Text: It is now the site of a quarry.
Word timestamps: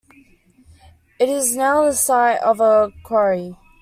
It 1.19 1.29
is 1.29 1.55
now 1.55 1.85
the 1.85 1.93
site 1.93 2.39
of 2.41 2.59
a 2.59 2.91
quarry. 3.03 3.55